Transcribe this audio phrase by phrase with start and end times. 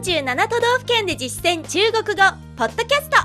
[0.00, 2.22] 47都道府県で実践中国語
[2.56, 3.18] ポッドキャスト。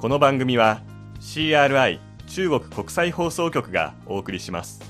[0.00, 0.82] この番組は
[1.20, 4.80] CRI 中国国際放送局がお送りします。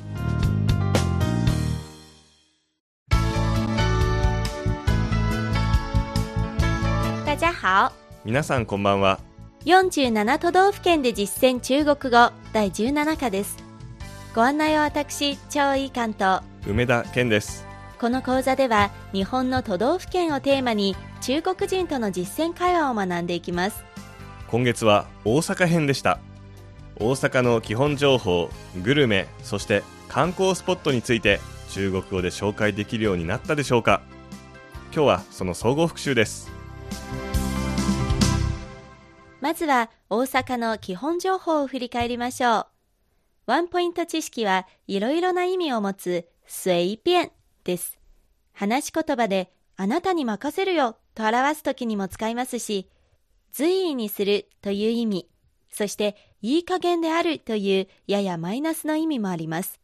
[7.27, 7.93] 大家好。
[8.25, 9.21] 皆さんこんばんは。
[9.67, 12.33] 47都道府県で実践中国語。
[12.55, 13.59] 第17課です。
[14.35, 17.66] ご案内は私超いい関東梅田健です
[17.99, 23.85] この講座では日本の都道府県をテーマに中国人との実践会話を学んでいきます。
[24.49, 26.18] 今月は大阪編でした。
[26.99, 28.51] 大阪の基本情報
[28.82, 31.40] グルメそして観光スポットについて
[31.71, 34.03] 中国語で紹介できるようになったでしょうか。
[34.95, 36.51] 今日はその総合復習です。
[39.41, 42.67] まずは大阪の基本情報を振り返りましょう。
[43.47, 47.31] ワンポイント知識はいろいろな意味を持つ随便
[47.66, 47.98] です。
[48.55, 52.89] 話し言葉であなたに任せるよと表すときにも使いますし
[53.53, 55.28] 随意にするという意味
[55.70, 59.78] そしていい加減であるというややマイナスの意味もあります。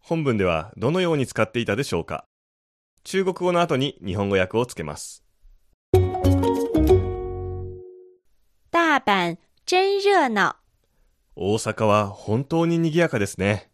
[0.00, 2.24] 本文ではどのように使っていたでしょうか？
[3.04, 5.22] 中国語の後に日本語訳をつけます。
[8.72, 10.56] 大阪真热闹
[11.36, 13.70] 大阪は本当に賑やかですね。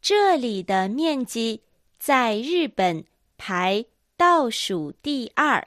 [0.00, 1.62] 这里的面积
[1.98, 3.04] 在日本
[3.36, 5.66] 排倒数第二。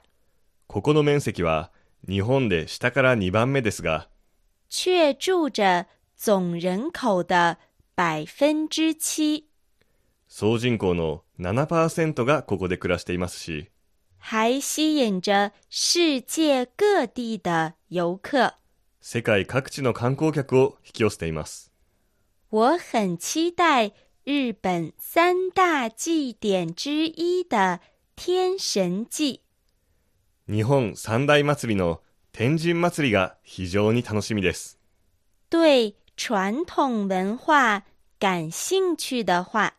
[0.66, 1.70] ここの面積は
[2.08, 4.08] 日本で下から2番目ですが
[4.70, 7.58] 却住着总人口的
[7.94, 9.44] 百分之七，
[10.26, 13.68] 総人口の7%がここで暮らしていますし
[14.18, 18.54] 还吸引着世界各地的游客。
[19.00, 21.70] 世界各地の観光客を引き寄せています。
[22.50, 23.92] 我很期待
[24.24, 27.80] 日本三大祭典之一的
[28.14, 29.40] 天神祭。
[30.46, 34.78] 日本三大祭りの天神祭りが非常に楽しみです
[35.50, 37.82] 对传统文化
[38.20, 39.72] 感兴趣的话，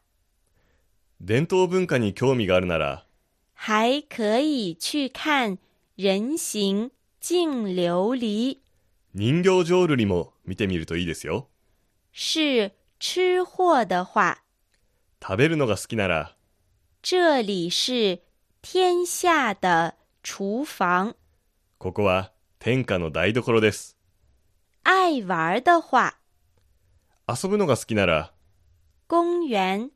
[1.21, 3.05] 伝統文化に興味があるなら
[3.53, 5.57] 还可以去看
[5.95, 8.57] 人形净琉璃。
[9.13, 11.47] 人形浄瑠璃も見てみるといいですよ
[12.11, 12.73] 是
[13.05, 14.37] 吃货的话，
[15.21, 16.37] 食べるのが好きなら。
[17.01, 18.21] 这里是
[18.61, 21.13] 天下的厨房。
[21.79, 23.97] ここは天下の台所です。
[24.83, 26.13] 爱玩的话，
[27.27, 28.31] 遊ぶのが好きなら。
[29.09, 29.91] 公园、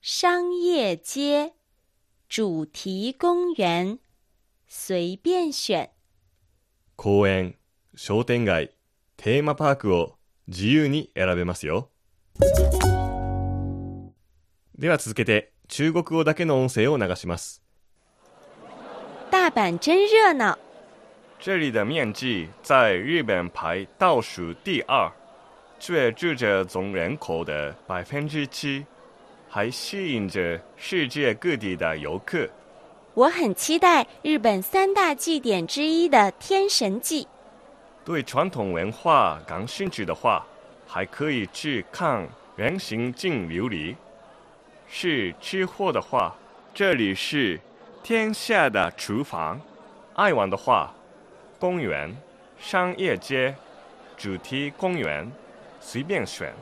[0.00, 1.52] 商业街、
[2.28, 3.98] 主题公园，
[4.68, 5.90] 随便选。
[6.94, 7.56] 公園
[7.96, 8.70] 商店街
[9.16, 11.90] テーマパークを自由に選べますよ
[14.78, 17.62] では続けて中国語だけの音声を流します
[19.30, 20.56] 大阪真热闹，
[21.38, 25.10] 这里的面积在日本排倒数第二，
[25.78, 28.84] 却住着总人口的百分之七，
[29.48, 32.48] 还吸引着世界各地的游客。
[33.14, 37.26] 我很期待日本三大祭典之一的天神祭。
[38.04, 40.46] 对传统文化感兴趣的话，
[40.86, 43.96] 还可以去看人形净琉璃。
[44.88, 46.36] 是吃货的话，
[46.72, 47.60] 这里是
[48.02, 49.60] 天下的厨房。
[50.14, 50.94] 爱玩的话，
[51.58, 52.16] 公园、
[52.58, 53.54] 商业街、
[54.16, 55.30] 主题公園、
[55.80, 56.52] 随便選。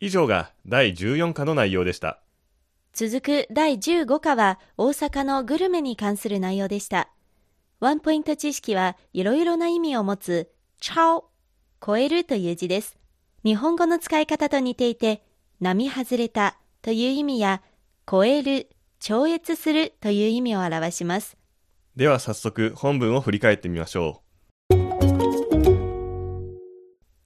[0.00, 2.20] 以上が第14課の内容でした。
[2.92, 7.10] 続く第15課は大阪のグルメに関する内容でした。
[7.80, 11.28] ワンポイント知識はいろいろな意味を持つ超、
[11.84, 12.96] 超えるという字です。
[13.44, 15.22] 日本語の使い方と似ていて、
[15.60, 17.60] 並外れたという意味や、
[18.10, 21.36] 超える、超越するという意味を表します。
[21.94, 24.22] では早速本文を振り返ってみましょ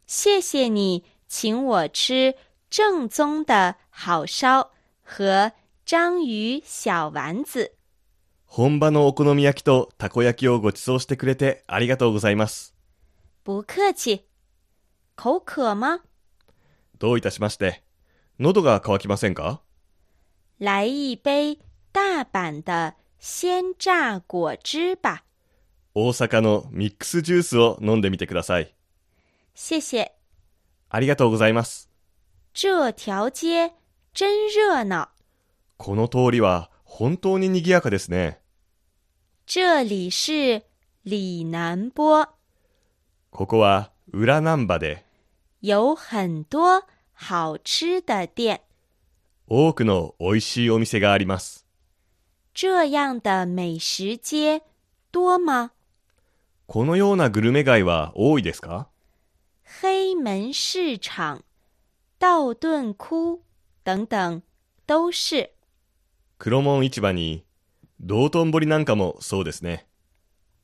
[0.09, 2.35] 谢谢你请我吃
[2.69, 4.71] 正宗的好烧
[5.05, 5.53] 和
[5.85, 7.61] 章鱼小丸子。
[7.61, 7.71] う。
[8.45, 12.75] 本場のお好み焼きとたこ焼きをご馳走してくれてありがとうございます。
[13.45, 14.28] 不客气。
[15.21, 15.99] 口渴吗？
[17.01, 17.83] どういたしまして。
[18.39, 19.63] 喉が渇きませんか？
[20.61, 21.59] 来一杯
[21.93, 25.25] 大阪的鲜榨果汁吧。
[25.93, 28.73] 大阪のミックスジュースを飲んでみてください。
[29.57, 30.13] 谢谢。
[30.89, 31.91] ありがとうございます。
[32.55, 33.73] 这条街
[34.15, 35.09] 真热闹。
[35.79, 38.39] この通りは本当に賑やかですね。
[39.47, 40.63] 这里是
[41.05, 42.29] 里南波，
[43.33, 45.08] ここは裏難波で
[45.61, 48.61] 有很多好吃的店。
[49.49, 51.67] 多くの美味しいお店があります。
[52.55, 54.63] 这样的美食街
[55.11, 55.73] 多吗？
[56.67, 58.87] このようなグルメ街は多いですか？
[59.65, 61.43] 黑门市场、
[62.21, 63.43] 道顿窟
[63.85, 64.43] 等等
[64.87, 65.51] 都是。
[66.39, 67.45] 黒門市場に
[68.01, 69.89] 道頓堀なんかもそうですね。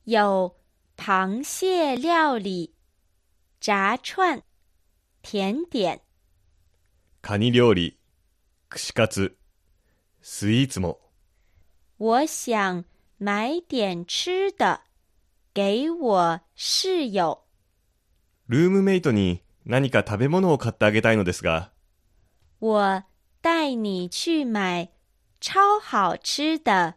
[0.05, 0.53] 有
[0.95, 2.73] 螃蟹料理、
[3.59, 4.41] 炸串、
[5.25, 5.99] 甜点。
[7.23, 7.97] カニ料理、
[8.69, 9.35] 串カツ、
[10.21, 10.99] スイーツも。
[11.97, 12.85] 我想
[13.17, 14.81] 买点吃的
[15.51, 17.43] 给我室友。
[18.47, 21.71] ルームメイトに何か食べ物を買ってあげたいのですが、
[22.59, 23.03] 我
[23.41, 24.89] 带你去买
[25.41, 26.93] 超好吃的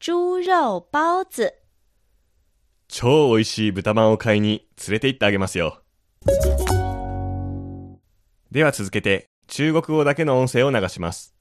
[0.00, 1.52] 猪肉包子。
[2.88, 5.82] 超美味しい豚まんを買いに連れて行ってあげますよ。
[8.56, 11.34] では続けて、中国語だけの音声を流します。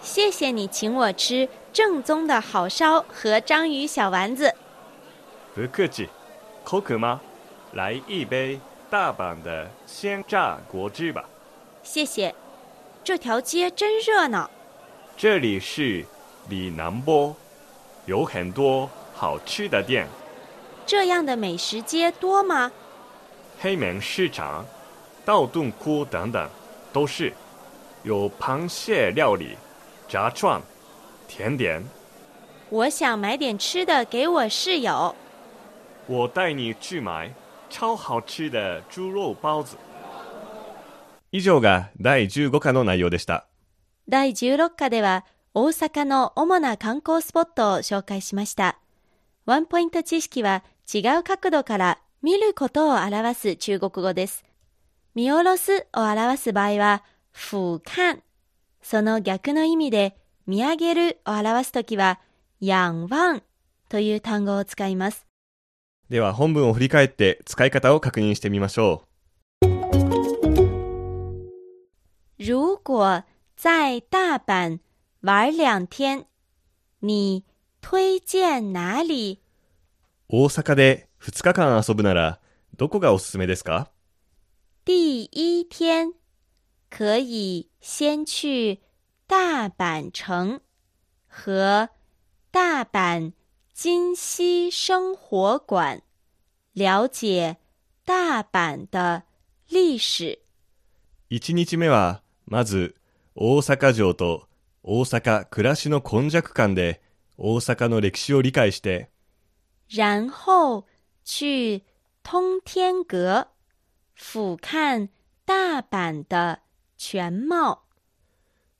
[0.00, 4.54] 谢谢你请我吃正宗的好烧和章鱼小丸子。
[5.54, 6.08] 不客气，
[6.64, 7.20] 口渴吗？
[7.74, 8.58] 来一杯
[8.88, 11.28] 大阪的鲜榨果汁吧。
[11.82, 12.34] 谢谢。
[13.04, 14.50] 这条街真热闹。
[15.14, 16.06] 这里是
[16.48, 17.36] 里南波，
[18.06, 20.08] 有很多好吃的店。
[20.86, 22.72] 这样的美食街多吗？
[23.60, 24.64] 黑门市场、
[25.26, 26.48] 道顿窟等等
[26.92, 27.32] 都是，
[28.04, 29.56] 有螃蟹料理、
[30.08, 30.62] 炸串、
[31.26, 31.82] 甜点。
[32.70, 35.16] 我想买点吃的给我室友。
[36.06, 37.34] 我带你去买
[37.68, 39.76] 超好吃的猪肉包子。
[41.32, 43.48] 以上が第15課の内容でした。
[44.08, 45.24] 第16課では
[45.54, 48.78] 大阪の主な観光スポットを紹介しました。
[49.44, 50.62] ワンポイント知識は
[50.94, 54.44] 違う角度から見ることを表す中国語です。
[55.16, 57.02] 見下ろすを表す場合は、
[57.34, 58.20] 俯瞰。
[58.82, 60.14] その逆の意味で、
[60.46, 62.20] 見上げるを表すときは、
[62.60, 63.40] 仰望
[63.88, 65.26] という単語を使います。
[66.10, 69.04] では本文を振り返って使い方を確認してみましょ
[72.38, 73.24] 如果
[73.56, 74.78] 在大阪
[75.22, 76.26] 玩两天，
[77.00, 77.42] 你
[77.80, 79.40] 推荐哪里？
[80.28, 80.44] う。
[80.44, 82.38] 大阪で2日間遊ぶなら
[82.76, 83.90] どこがおすすめですか？
[84.86, 86.12] 第一天
[86.88, 88.82] 可以先去
[89.26, 90.60] 大阪城
[91.26, 91.88] 和
[92.52, 93.32] 大阪
[93.74, 96.02] 今溪生活馆，
[96.72, 97.56] 了解
[98.04, 99.24] 大阪的
[99.68, 100.38] 历史。
[101.30, 102.94] 1日目はまず
[103.34, 104.46] 大阪城と
[104.84, 107.02] 大阪暮らしの根弱館で
[107.36, 109.10] 大阪の歴史を理解して
[109.88, 110.84] 然后
[111.24, 111.82] 去
[112.22, 113.48] 通天阁
[114.16, 115.08] 俯瞰
[115.46, 116.58] 大阪的
[116.96, 117.78] 全貌。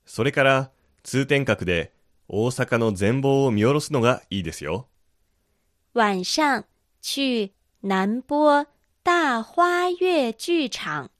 [0.05, 0.71] それから
[1.03, 1.93] 通天閣で
[2.29, 4.88] 大阪の全貌を見下ろすのがいいですよ。
[5.94, 6.65] 晚上
[7.03, 7.53] 去
[7.83, 8.67] 南波
[9.05, 11.11] 大花月剧场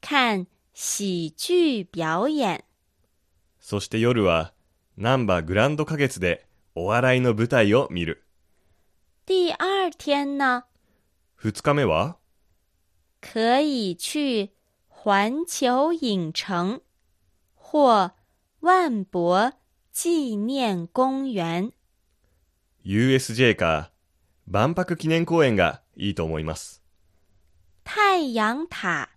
[0.00, 2.64] 看喜剧表演。
[3.60, 4.52] そして夜は
[4.96, 8.24] 難波グランド花月でお笑いの舞台を見る。
[9.26, 10.64] 第二天呢
[11.38, 12.16] ，2日目は？
[13.20, 14.50] 可以去
[14.86, 16.80] 环球影城
[17.54, 18.12] 或
[18.60, 19.52] 万博
[19.92, 21.72] 纪念公园。
[22.84, 23.90] USJ か
[24.46, 26.82] 万博記念公園がいいと思います。
[27.84, 29.10] 太阳塔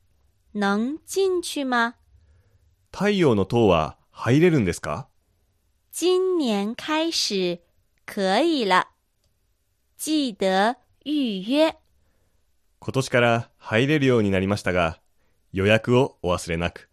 [0.53, 1.95] 能进去吗？
[2.91, 5.07] 太陽の塔は入れるんですか？
[5.91, 7.61] 今年开始
[8.05, 8.87] 可以了，
[9.97, 11.75] 记得预约。
[12.79, 14.97] 今年から入れるようになりましたが、
[15.53, 16.89] 予約をお忘れなく。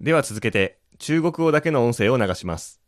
[0.00, 2.80] では続けて中国語だけの音声を流します。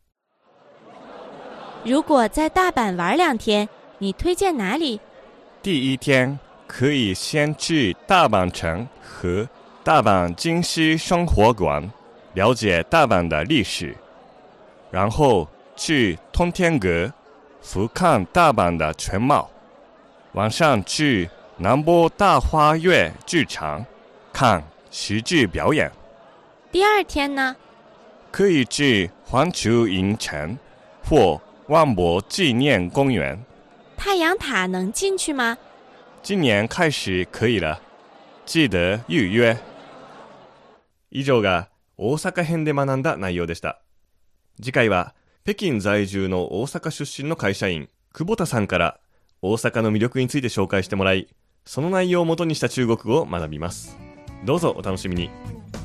[1.84, 5.00] 如果在大阪玩两天，你推荐哪里？
[5.60, 9.46] 第一天可以先去大阪城和
[9.82, 11.90] 大阪今溪生活馆
[12.34, 13.94] 了解大阪的历史，
[14.90, 17.12] 然后去通天阁
[17.62, 19.50] 俯瞰大阪的全貌，
[20.34, 23.86] 晚上去南波大花月剧场
[24.32, 25.92] 看喜剧表演，
[26.72, 27.54] 第二天呢？
[28.32, 30.58] 可以去环球影城
[31.04, 33.38] 或万博纪念公园。
[33.96, 35.56] 太阳塔能进去吗？
[36.20, 37.80] 今年開始可以了。
[38.44, 39.58] 記得預約。
[41.10, 43.76] 以上が大阪編で学んだ内容でした。
[44.60, 45.14] 次回は
[45.44, 48.98] 北京在住の大阪出身の会社員、久保田さんから
[49.46, 51.28] 大阪の魅力について紹介してもらい、
[51.66, 53.98] その内容を元にした中国語を学びます。
[54.42, 55.28] どうぞお楽しみに。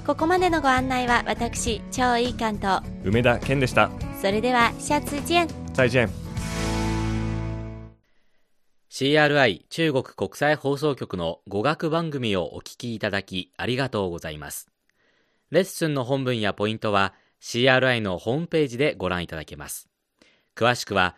[0.07, 3.91] ここまでのご案内は私、超いい関と、梅田健でした。
[4.21, 5.45] それでは、下次见。
[5.73, 6.09] 再见。
[8.89, 14.69] CRI 中国国際放送局の語学番組をお聞きいただきありがとうございます。
[15.51, 19.89] レッスンの本文やポイントは CRI のホームページでご覧いただけます。
[20.55, 21.17] 詳しくは